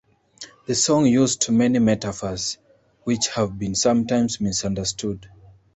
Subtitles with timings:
[0.65, 2.57] The song used many metaphors,
[3.03, 5.29] which have been sometimes misunderstood.